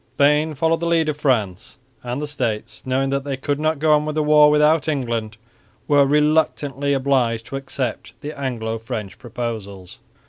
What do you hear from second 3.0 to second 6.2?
that they could not go on with the war without England, were